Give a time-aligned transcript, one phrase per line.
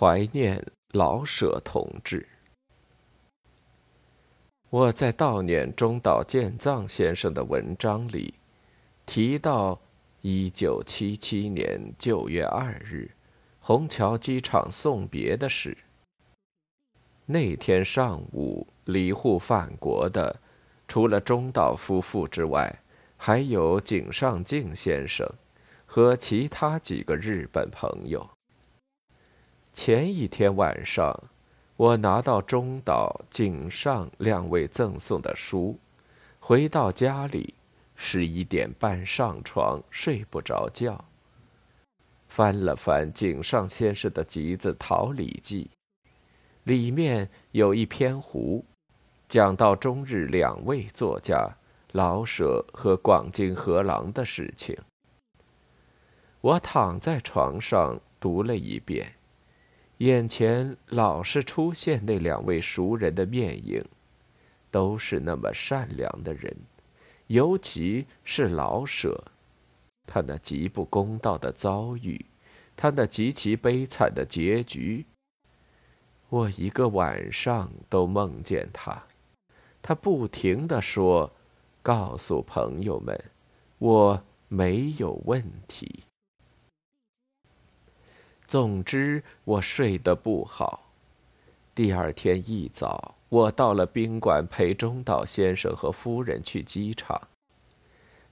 [0.00, 2.24] 怀念老舍同志。
[4.70, 8.32] 我在悼念中岛健藏先生的文章里，
[9.06, 9.76] 提到
[10.20, 13.10] 一九七七年九月二日，
[13.58, 15.76] 虹桥机场送别的事。
[17.26, 20.38] 那天上午，离沪返国的，
[20.86, 22.72] 除了中岛夫妇之外，
[23.16, 25.28] 还有井上靖先生
[25.86, 28.37] 和其他几个日本朋友。
[29.80, 31.16] 前一天晚上，
[31.76, 35.78] 我拿到中岛、井上两位赠送的书，
[36.40, 37.54] 回到家里，
[37.94, 41.04] 十一点半上床，睡不着觉。
[42.26, 45.70] 翻了翻井上先生的集子《桃李记》，
[46.64, 48.64] 里面有一篇胡，
[49.28, 51.48] 讲到中日两位作家
[51.92, 54.76] 老舍和广津河郎的事情。
[56.40, 59.14] 我躺在床上读了一遍。
[59.98, 63.84] 眼前老是出现那两位熟人的面影，
[64.70, 66.56] 都是那么善良的人，
[67.26, 69.24] 尤其是老舍，
[70.06, 72.24] 他那极不公道的遭遇，
[72.76, 75.04] 他那极其悲惨的结局。
[76.28, 79.02] 我一个晚上都梦见他，
[79.82, 81.32] 他不停的说
[81.82, 83.18] ：“告诉朋友们，
[83.78, 86.04] 我没有问题。”
[88.48, 90.90] 总之，我睡得不好。
[91.74, 97.28] 第二天一早，我到了宾馆，陪中岛先生和夫人去机场。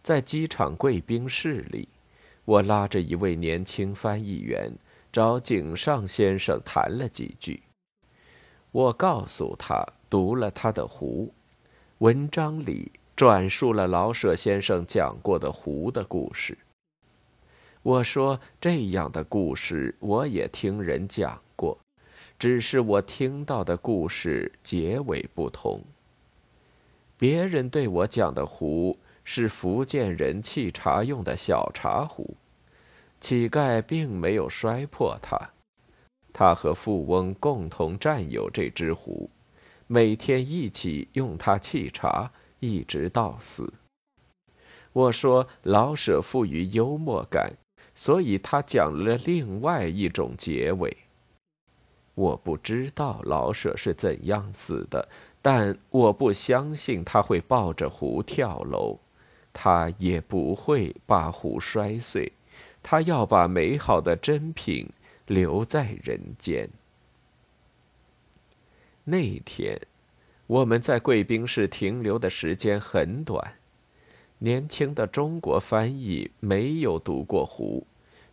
[0.03, 1.91] 在机场贵宾室里，
[2.47, 4.73] 我拉着一位年轻翻译员，
[5.13, 7.65] 找井上先生谈了几句。
[8.73, 11.35] 我告诉他读了他的《湖》，
[11.99, 16.57] 文章里转述了老舍先生讲过的湖的故事。
[17.87, 21.79] 我说这样的故事我也听人讲过，
[22.37, 25.81] 只是我听到的故事结尾不同。
[27.17, 32.37] 别人对我讲的壶是福建人沏茶用的小茶壶，
[33.21, 35.39] 乞丐并没有摔破它，
[36.33, 39.31] 他和富翁共同占有这只壶，
[39.87, 43.73] 每天一起用它沏茶，一直到死。
[44.93, 47.53] 我说老舍富于幽默感。
[47.97, 50.97] 所以他讲了另外一种结尾。
[52.15, 55.09] 我不知道老舍是怎样死的，
[55.43, 58.99] 但我不相信他会抱着壶跳楼，
[59.53, 62.33] 他也不会把壶摔碎，
[62.83, 64.89] 他要把美好的珍品
[65.27, 66.69] 留在人间。
[69.05, 69.81] 那天，
[70.47, 73.55] 我们在贵宾室停留的时间很短。
[74.39, 77.87] 年轻的中国翻译没有读过《湖》，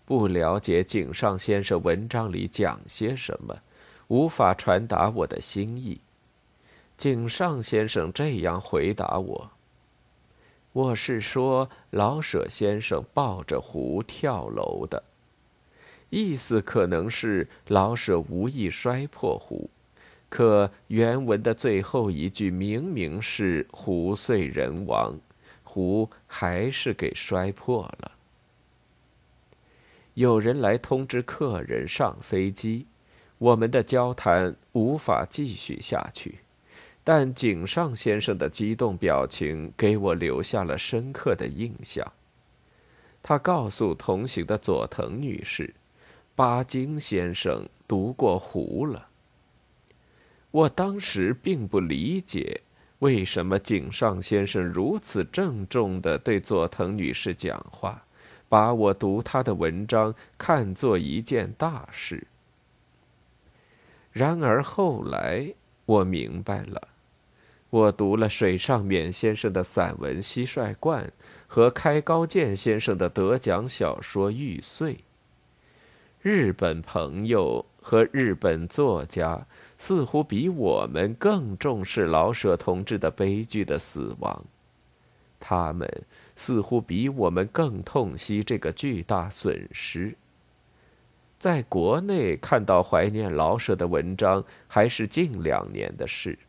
[0.05, 3.57] 不了解井上先生文章里讲些什么，
[4.09, 6.01] 无法传达我的心意。
[6.97, 9.51] 井上先生这样回答我
[10.73, 15.01] ：“我是说老舍先生抱着湖跳楼的，
[16.09, 19.69] 意思可能是老舍无意摔破壶，
[20.27, 25.17] 可原文的最后一句明明是壶碎人亡。”
[25.73, 28.11] 壶还是给摔破了。
[30.13, 32.85] 有人来通知客人上飞机，
[33.39, 36.41] 我们的交谈无法继续下去。
[37.03, 42.13] 但井上先生的激动表情给我留下了深刻的印象。
[43.23, 45.73] 他告诉同行的佐藤女士，
[46.35, 49.07] 巴金先生读过《壶》了。
[50.51, 52.61] 我当时并不理解。
[53.03, 58.01] 为什么井上先生如此郑重地对佐藤女士讲话，
[58.47, 62.25] 把我读他的文章看作一件大事？
[64.13, 65.53] 然而后来
[65.85, 66.87] 我明白了，
[67.69, 71.03] 我读了水上勉先生的散文《蟋蟀罐》
[71.45, 74.93] 和开高健先生的得奖小说《玉碎》。
[76.21, 79.45] 日本朋友和日本作家
[79.77, 84.45] 似乎比我们更重视老舍同志的悲剧的死亡，
[85.37, 86.03] 他们
[86.37, 90.15] 似乎比我们更痛惜这个巨大损失。
[91.37, 96.39] 在国内看到怀念老舍的文章，还是近两年的事。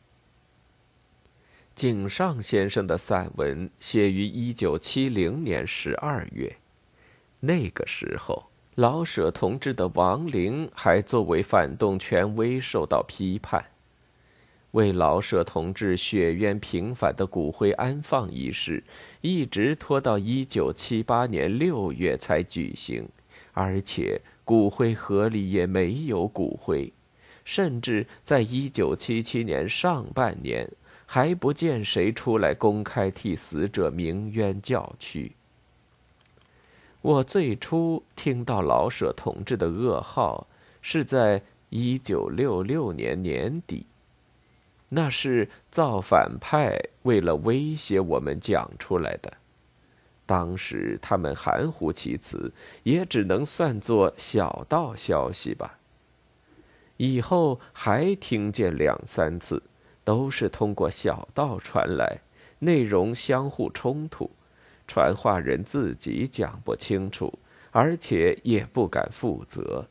[1.74, 6.56] 井上先生的散文写于一九七零年十二月，
[7.40, 8.53] 那个时候。
[8.76, 13.64] 老舍同志的亡灵还作为反动权威受到批判，
[14.72, 18.82] 为老舍同志血冤平反的骨灰安放仪式，
[19.20, 23.08] 一直拖到一九七八年六月才举行，
[23.52, 26.92] 而且骨灰盒里也没有骨灰，
[27.44, 30.68] 甚至在一九七七年上半年，
[31.06, 35.36] 还不见谁出来公开替死者鸣冤叫屈。
[37.04, 40.46] 我最初听到老舍同志的噩耗，
[40.80, 43.84] 是在一九六六年年底。
[44.88, 49.34] 那是造反派为了威胁我们讲出来的，
[50.24, 52.50] 当时他们含糊其辞，
[52.84, 55.78] 也只能算作小道消息吧。
[56.96, 59.62] 以后还听见两三次，
[60.04, 62.20] 都是通过小道传来，
[62.60, 64.30] 内容相互冲突，
[64.86, 67.38] 传话人自己讲不清楚，
[67.70, 69.86] 而且也不敢负责。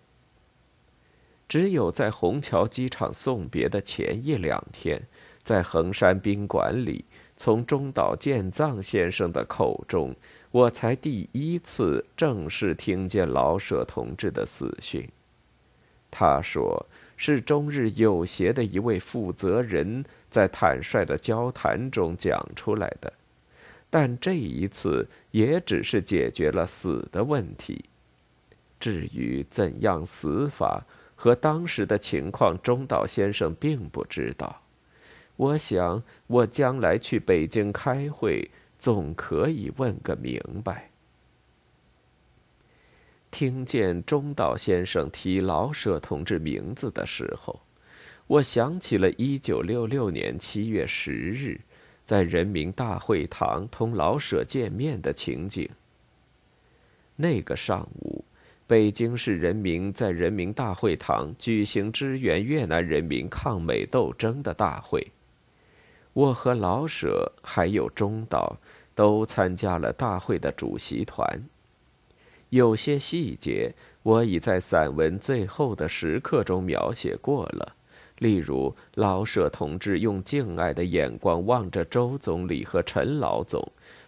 [1.48, 5.02] 只有在虹桥机场送别的前一两天，
[5.44, 7.06] 在衡山宾馆里，
[7.38, 10.16] 从中岛健藏先生的口中，
[10.52, 15.08] 我才第一次正式听见老舍同志的死讯。
[16.10, 16.86] 他说
[17.18, 23.12] 是中日友协的一位负责人在坦率的交谈中讲出来的，
[23.94, 27.86] 但这一次也只是解决了死的问题。
[28.80, 30.84] 至于怎样死法，
[31.16, 34.64] 和当时的情况，中岛先生并不知道。
[35.36, 38.50] 我想，我将来去北京开会，
[38.80, 40.90] 总可以问个明白。
[43.30, 47.62] 听见中岛先生提老舍同志名字的时候，
[48.26, 51.62] 我想起了一九六六年七月十日，
[52.06, 55.70] 在人民大会堂同老舍见面的情景。
[57.16, 58.26] 那个上午。
[58.66, 65.12] 北京市人民在人民大会堂举行支援越南人民抗美斗争的大会，
[66.14, 68.58] 我和老舍还有中岛
[68.96, 71.44] 都参加了大会的主席团。
[72.50, 77.76] 有些细节我已在散文最后的时刻中描写过了，
[78.24, 83.62] 例如老舍同志用敬爱的眼光望着周总理和陈老总，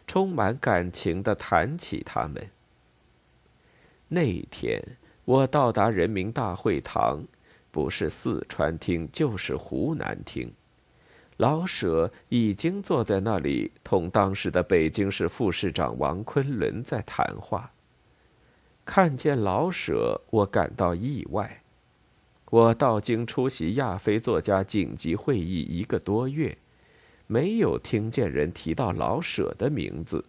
[0.07, 2.49] 充满感情地谈起他们。
[4.07, 4.81] 那天
[5.25, 7.25] 我到达人民大会堂，
[7.71, 10.49] 不是四川厅就是湖南厅。
[11.35, 17.73] 老舍已经坐在那里，同当时的北京市副市长王昆仑在谈话。
[18.85, 21.64] 看见老舍，我感到意外。
[22.51, 26.57] 我到京出席亚非作家紧急会议一个多月，
[27.27, 30.25] 没有听见人提到老舍的名字。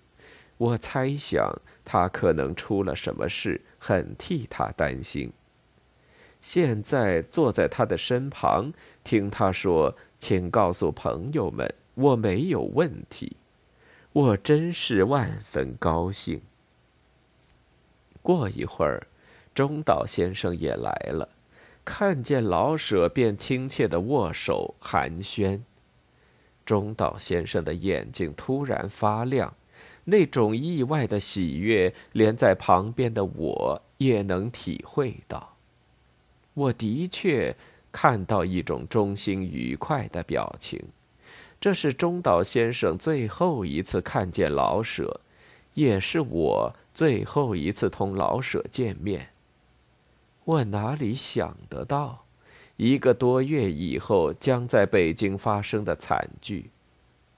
[0.56, 5.30] 我猜想他可能出了什么事，很替他担心。
[6.40, 8.72] 现在坐在他的身旁，
[9.04, 13.36] 听他说：“请告诉朋友们，我没有问题。”
[14.14, 16.40] 我真是万分高兴。
[18.22, 19.06] 过一会儿，
[19.54, 21.28] 中岛先生也来了，
[21.86, 25.60] 看见老舍便亲切的握手寒暄。
[26.66, 29.54] 中岛先生的眼睛突然发亮。
[30.08, 35.54] 那种意外的喜悦，连在旁边的我也能体会到。
[36.54, 37.56] 我的确
[37.90, 40.82] 看到一种衷心愉快的表情。
[41.60, 45.20] 这是中岛先生最后一次看见老舍，
[45.74, 49.30] 也是我最后一次同老舍见面。
[50.46, 52.24] 我哪里想得到，
[52.76, 56.70] 一个多月以后将在北京发生的惨剧。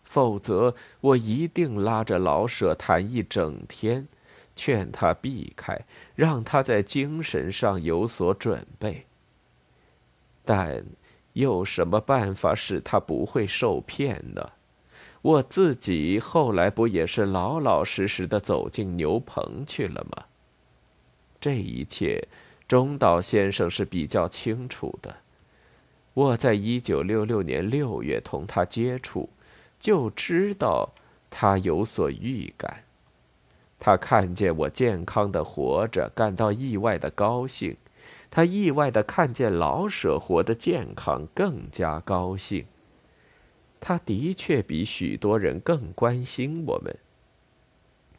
[0.04, 4.06] 否则，我一定拉着老舍谈一整天，
[4.54, 9.06] 劝他避开，让他在精神上有所准备。
[10.44, 10.84] 但
[11.32, 14.52] 有什么办法使他不会受骗呢？
[15.22, 20.24] 我自己后来不也是老老实实的走进牛棚去了吗？
[21.40, 22.26] 这一切，
[22.68, 25.16] 中岛先生是比较清楚的。
[26.14, 29.28] 我在一九六六年六月同他接触。
[29.80, 30.92] 就知道
[31.30, 32.82] 他有所预感，
[33.78, 37.76] 他看见我健康的活着，感到意外的高兴；
[38.28, 42.66] 他意外的看见老舍活得健康，更加高兴。
[43.78, 46.98] 他的确比许多人更关心我们。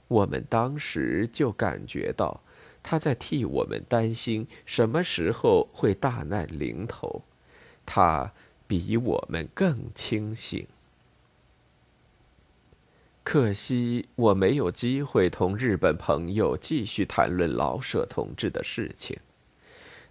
[0.08, 2.40] 我们当时就感觉到
[2.82, 7.24] 他在替我们担心什么时候会大难临头，
[7.86, 8.32] 他
[8.68, 10.68] 比我们更清醒。
[13.24, 19.20] 可惜我没有机会同日本朋友继续谈论老舍同志的事情。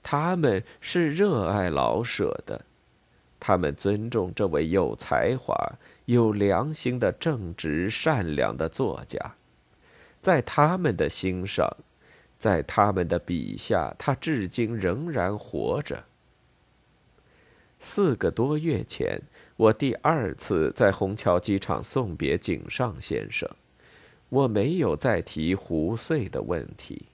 [0.03, 2.65] 他们是热爱老舍的，
[3.41, 5.55] 他们尊重这位有才华、
[6.05, 9.35] 有良心的正直、善良的作家。
[10.21, 11.77] 在他们的心上，
[12.39, 16.05] 在他们的笔下，他至今仍然活着。
[17.81, 19.21] 四个多月前，
[19.57, 23.49] 我第二次在虹桥机场送别井上先生，
[24.29, 27.07] 我没有再提胡穗的问题。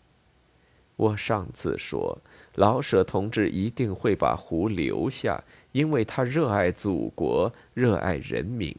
[0.96, 2.18] 我上次说，
[2.54, 8.74] 老舍同志一定会把胡留下，因为他热爱祖国，热爱人民。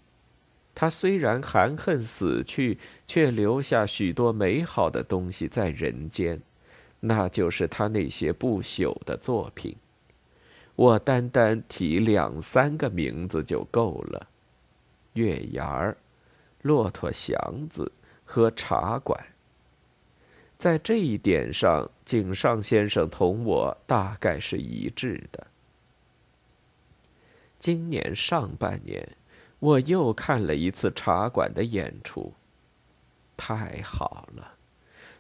[0.76, 2.78] 他虽然含恨死去，
[3.08, 6.40] 却留下许多美好的东西在人间，
[7.00, 9.76] 那就是他那些不朽的作品。
[10.76, 14.28] 我单单提两三个名字就够了：
[15.14, 15.96] 月牙儿、
[16.62, 17.90] 骆驼祥子
[18.26, 19.18] 和茶馆。
[20.58, 25.48] 在这一点上，井上先生同我大概是一致的。
[27.60, 29.08] 今年上半年，
[29.60, 32.34] 我又看了一次茶馆的演出。
[33.38, 34.54] 太好了，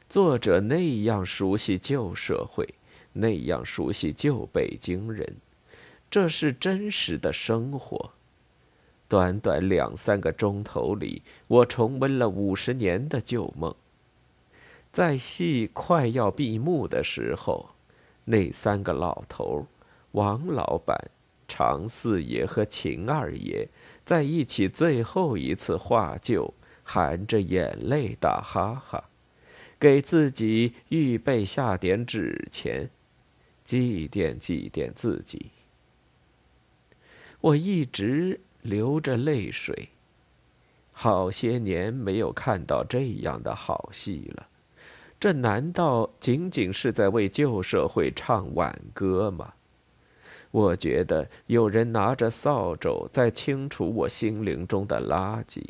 [0.10, 2.76] 作者那样熟悉旧社会，
[3.14, 5.36] 那样熟悉旧北京人。
[6.10, 8.12] 这是真实的生活。
[9.08, 13.76] 短短两三个钟头里，我重温了五十年的旧梦。
[14.92, 17.70] 在戏快要闭幕的时候，
[18.24, 19.68] 那三个老头
[20.14, 21.12] 王老板、
[21.48, 23.68] 常四爷和秦二爷
[24.06, 29.10] 在一起最后一次画旧，含着眼泪打哈哈，
[29.80, 32.90] 给自己预备下点纸钱，
[33.64, 35.48] 祭奠祭奠自己。
[37.42, 39.90] 我一直流着泪水。
[40.92, 44.48] 好些年没有看到这样的好戏了，
[45.20, 49.55] 这难道仅仅是在为旧社会唱挽歌吗？
[50.56, 55.62] 我觉得有人拿着扫帚在清除我心灵中的垃圾。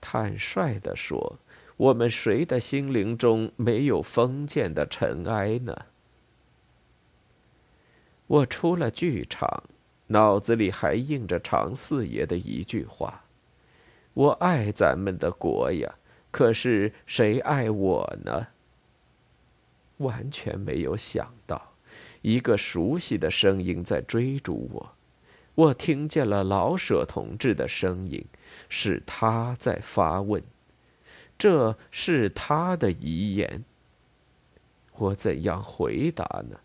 [0.00, 1.40] 坦率地说，
[1.76, 5.76] 我们谁的心灵中没有封建的尘埃呢？
[8.28, 9.64] 我出了剧场。
[10.06, 13.24] 脑子里还印着常四爷的一句话
[14.14, 15.92] ：“我爱咱们的国呀，
[16.30, 18.46] 可是谁爱我呢？”
[19.98, 21.73] 完全没有想到，
[22.24, 24.92] 一个熟悉的声音在追逐我。
[25.54, 28.24] 我听见了老舍同志的声音，
[28.70, 30.42] 是他在发问，
[31.36, 33.62] 这是他的遗言。
[34.96, 36.58] 我怎样回答呢？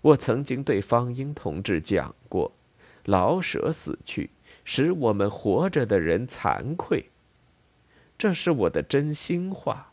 [0.00, 2.50] 我曾经对方英同志讲过
[3.04, 4.30] ：“老舍死去，
[4.64, 7.10] 使我们活着的人惭愧。”
[8.16, 9.92] 这是我的真心话。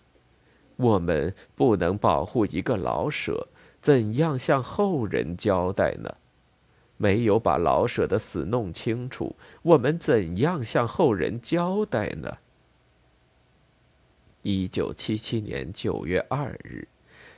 [0.77, 3.49] 我们不能保护一个老舍，
[3.87, 6.13] 怎样向后人交代呢？
[6.97, 12.39] 没有把老舍的死弄清楚，我们怎样向后人交代呢？
[14.41, 16.85] 一九七七年九月二日。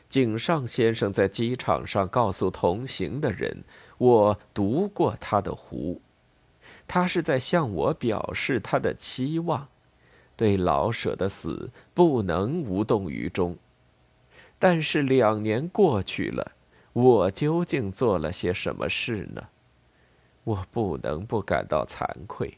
[0.10, 3.64] 井上先生在机场上告诉同行的人
[4.00, 6.02] ：“我读过他的湖。”
[6.90, 9.68] 他是在向我表示他的期望，
[10.36, 13.56] 对老舍的死不能无动于衷。
[14.60, 16.52] 但是两年过去了，
[16.94, 19.48] 我究竟做了些什么事呢？
[20.44, 22.58] 我不能不感到惭愧。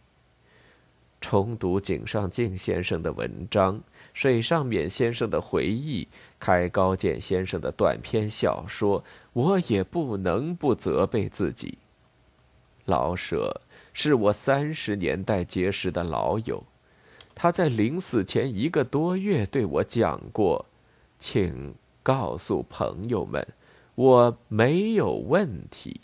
[1.20, 3.80] 重读井上靖先生的文章，
[4.12, 6.08] 水上勉先生的回忆，
[6.40, 9.04] 开高健先生的短篇小说，
[9.34, 11.78] 我也不能不责备自己。
[12.86, 13.62] 老舍
[13.94, 16.64] 是我三十年代结识的老友，
[17.36, 20.66] 他在临死前一个多月对我讲过
[21.20, 23.48] ：“请告诉朋友们，
[23.96, 26.02] 我没有问题。”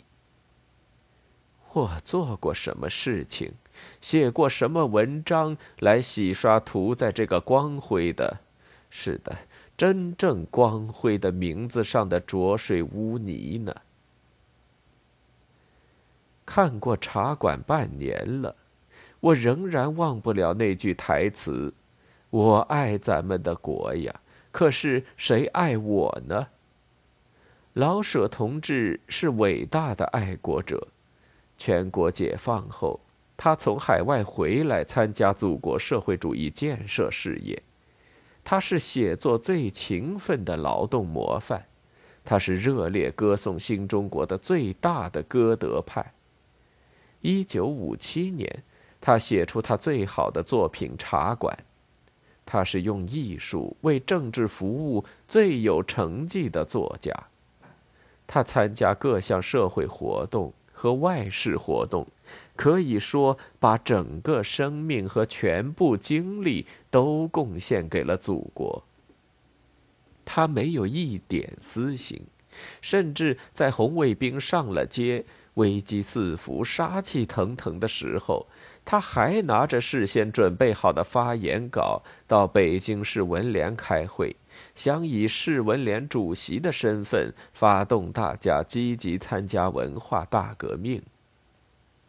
[1.74, 3.52] 我做过什么事情？
[4.00, 8.40] 写过什么文章来洗刷涂在这个光辉的，
[8.90, 9.38] 是的，
[9.76, 13.74] 真正光辉的名字上的浊水污泥呢？
[16.44, 18.56] 看过茶馆半年了，
[19.20, 21.72] 我仍然忘不了那句台词
[22.30, 24.20] ：“我爱咱们的国呀，
[24.58, 26.48] 可是谁爱我呢？”
[27.74, 30.88] 老舍同志是伟大的爱国者，
[31.56, 32.98] 全国解放后。
[33.36, 37.62] 他从海外回来参加祖国社会主义建设事业，
[38.42, 41.62] 他是写作最勤奋的劳动模范，
[42.24, 46.14] 他是热烈歌颂新中国的最大的歌德派。
[47.20, 48.64] 一九五七年，
[49.00, 51.56] 他写出他最好的作品《茶馆》，
[52.50, 57.12] 他是用艺术为政治服务最有成绩的作家，
[58.26, 60.54] 他参加各项社会活动。
[60.80, 62.06] 和外事活动，
[62.54, 68.84] 可以说把整个生命和全部精力都贡献给了祖国。
[70.24, 72.22] 他没有一点私心，
[72.80, 75.24] 甚至在红卫兵上了街、
[75.54, 78.46] 危机四伏、杀气腾腾的时候，
[78.90, 84.34] 他还拿着事先准备好的发言稿到北京市文联开会，
[84.74, 91.02] 想以市文联主席的身份发动大家积极参加文化大革命。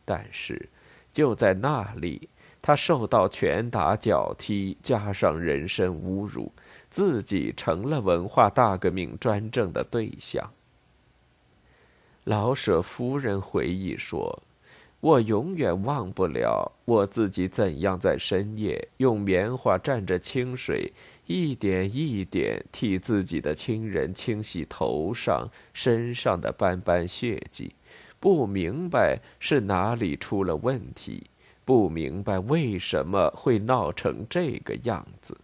[0.05, 0.69] 但是，
[1.11, 2.29] 就在那里。
[2.61, 6.49] 他受到拳打脚踢，加上人身侮辱，
[6.89, 10.49] 自己成了文化大革命专政的对象。
[12.23, 14.43] 老舍夫人回忆说
[15.01, 20.91] ：“我永远忘不了我自己怎样在深夜用棉花蘸着清水，
[21.25, 27.73] 一点一点替自己的亲人清洗头上、身上的斑斑血迹，
[28.19, 31.29] 不明白是哪里出了问题。”
[31.69, 35.37] 不明白为什么会闹成这个样子。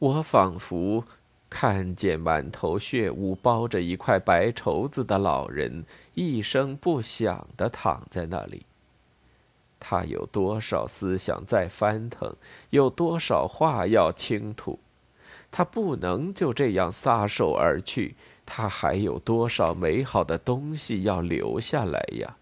[0.00, 1.04] 我仿佛
[1.56, 5.84] 看见满头血污、包着一块白绸子的老人
[6.14, 8.66] 一声不响的躺在那里。
[9.78, 12.34] 他有多少思想在翻腾，
[12.70, 14.80] 有多少话要倾吐，
[15.52, 18.16] 他不能就这样撒手而去。
[18.44, 22.36] 他还有多少美好的东西要留下来呀？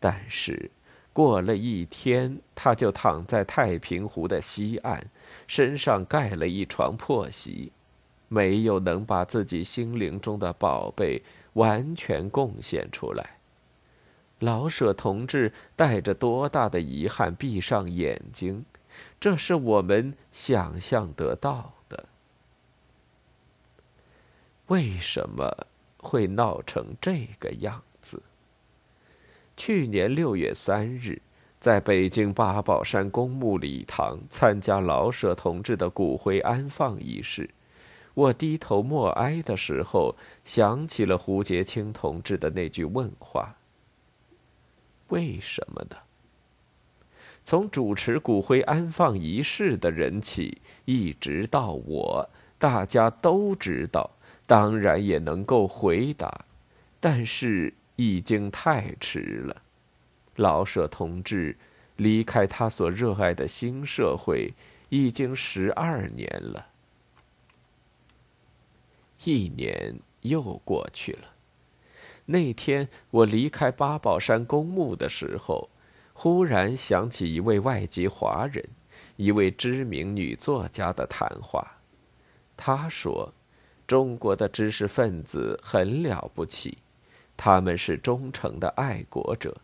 [0.00, 0.72] 但是，
[1.12, 5.06] 过了一天，他就躺在太平湖的西岸，
[5.46, 7.70] 身上盖了一床破席，
[8.32, 11.22] 没有能把自己心灵中的宝贝
[11.52, 13.36] 完全贡献出来。
[14.38, 18.64] 老舍同志带着多大的遗憾闭上眼睛，
[19.20, 22.06] 这是我们想象得到的。
[24.68, 25.66] 为什么
[25.98, 28.22] 会闹成这个样子？
[29.54, 31.20] 去年六月三日，
[31.60, 37.50] 在北京八宝山公墓礼堂参加老舍同志的骨灰安放仪式，
[38.14, 43.56] 我低头默哀的时候，想起了胡杰清同志的那句问话
[45.08, 45.96] ：“为什么呢？”
[47.44, 54.10] 从主持骨灰安放仪式的人起，一直到我，大家都知道，
[54.46, 56.44] 当然也能够回答，
[57.00, 57.74] 但是。
[57.96, 59.62] 已经太迟了，
[60.36, 61.56] 老舍同志
[61.96, 64.54] 离开他所热爱的新社会
[64.88, 66.66] 已经十二年了。
[69.24, 71.34] 一年又过去了，
[72.26, 75.70] 那天我离开八宝山公墓的时候，
[76.12, 78.68] 忽然想起一位外籍华人，
[79.16, 81.78] 一位知名女作家的谈话。
[82.56, 83.32] 她说
[83.86, 86.78] ：“中国的知识分子很了不起。”
[87.36, 89.56] 他们是忠诚的爱国者。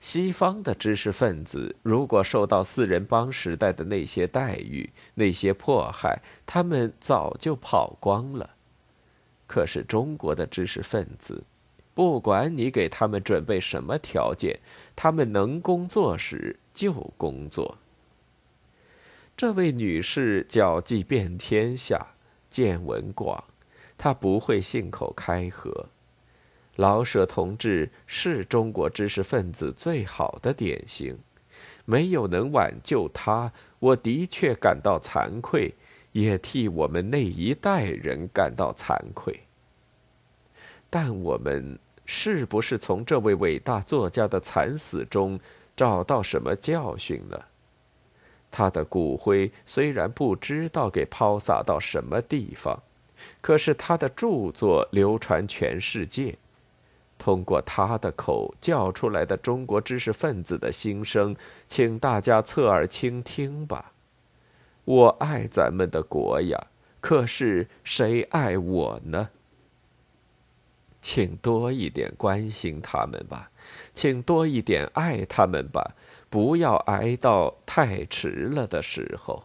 [0.00, 8.55] 西方的知识分子如果受到四人帮时代的那些待遇、那些迫害，他们早就跑光了。
[9.46, 11.44] 可是中国的知识分子，
[11.94, 14.58] 不管你给他们准备什么条件，
[14.94, 17.78] 他们能工作时就工作。
[19.36, 22.14] 这位女士脚迹遍天下，
[22.50, 23.44] 见闻广，
[23.98, 25.86] 她不会信口开河。
[26.76, 31.18] 老舍同志是中国知识分子最好的典型，
[31.86, 35.74] 没有能挽救他，我的确感到惭愧，
[36.16, 39.38] 也替我们那一代人感到惭愧。
[40.88, 45.38] 但我们是不是从这位伟大作家的惨死中
[45.76, 47.38] 找到什么教训呢？
[48.50, 52.82] 他的骨灰虽然不知道给抛洒到什么地方，
[53.42, 56.34] 可是他的著作流传全世界。
[57.18, 61.36] 通过他的口叫出来的中国知识分子的心声，
[61.68, 63.92] 请大家侧耳倾听吧。
[64.86, 66.68] 我爱咱们的国呀，
[67.00, 69.28] 可是谁爱我呢？
[71.02, 73.50] 请多一点关心他们吧，
[73.94, 75.94] 请多一点爱他们吧，
[76.30, 79.44] 不要挨到太迟了的时候。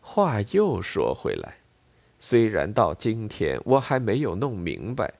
[0.00, 1.58] 话又说回来。
[2.20, 5.14] 虽然到今天我还没有弄明白，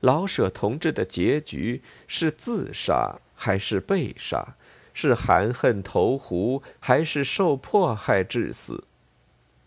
[0.00, 4.56] 老舍同志的结局是自杀还是被杀，
[4.92, 8.84] 是含恨投湖还是受迫害致死，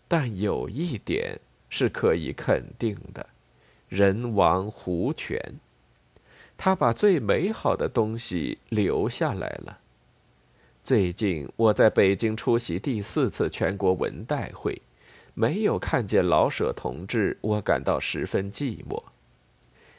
[0.08, 3.26] 但有一点是可以肯定的：
[3.88, 5.40] 人亡湖全。
[6.56, 9.78] 他把最美好的东西留下来了。
[10.82, 14.82] 最近我在北京出席第四次全国文代会。
[15.38, 19.02] 没有看见老舍同志，我感到十分寂寞。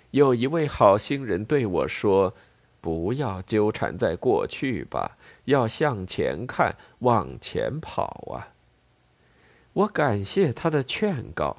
[0.10, 2.34] 有一位好心人对我说
[2.82, 8.54] ：“不要纠缠在过去吧，要向前看，往前跑啊！”
[9.74, 11.58] 我感谢他的劝告，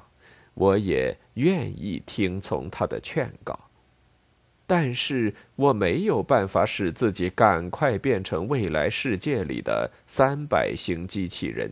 [0.53, 3.57] 我也愿意听从他的劝告。
[4.67, 11.71] 但是我没有办法使自己赶快变成未来世界里的三百型机器人。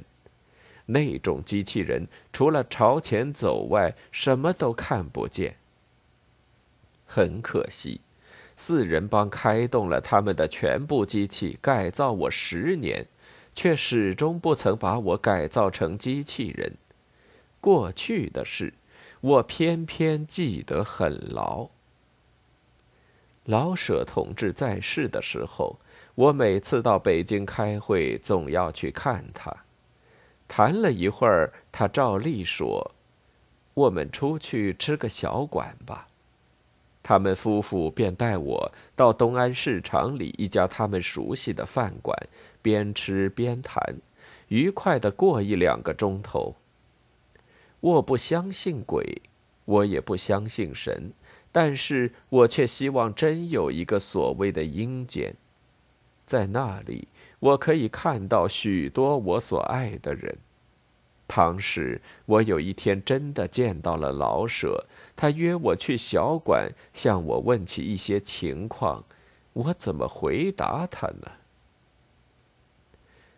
[0.88, 5.58] 那种机器人除了朝前走外，什么都看不见。
[7.06, 8.02] 很可惜，
[8.58, 13.08] 四人帮开动了他们的全部机器，改造我十年，
[13.56, 16.74] 却始终不曾把我改造成机器人。
[17.62, 18.74] 过去的事，
[19.22, 21.70] 我偏偏记得很牢。
[23.46, 25.80] 老舍同志在世的时候，
[26.16, 29.56] 我每次到北京开会，总要去看他。
[30.48, 32.92] 谈了一会儿，他照例说
[33.76, 36.08] ：“我们出去吃个小馆吧。”
[37.08, 42.14] 他们夫妇便带我到东安市场里一家他们熟悉的饭馆，
[42.62, 43.96] 边吃边谈，
[44.50, 46.58] 愉快的过一两个钟头。
[47.80, 49.22] 我不相信鬼，
[49.64, 51.14] 我也不相信神。
[51.54, 55.34] 但是我却希望真有一个所谓的阴间，
[56.26, 57.08] 在那里
[57.40, 60.38] 我可以看到许多我所爱的人。
[61.28, 64.86] 当时我有一天真的见到了老舍，
[65.16, 69.04] 他约我去小馆，向我问起一些情况，
[69.54, 71.32] 我怎么回答他呢？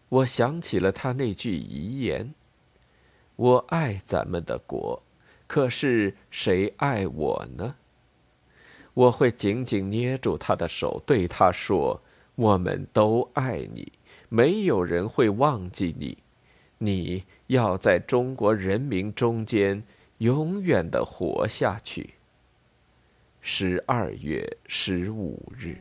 [0.09, 2.33] 我想起了他那句遗言
[3.35, 5.03] ：“我爱咱们的国，
[5.45, 7.75] 可是谁爱我呢？”
[8.95, 12.01] 我会紧紧捏住他的手，对他说
[12.35, 13.93] ：“我们都爱你，
[14.29, 16.17] 没有人会忘记你。
[16.79, 19.83] 你要在中国人民中间
[20.17, 22.15] 永远的活下去。”
[23.41, 25.77] 十二月十五日。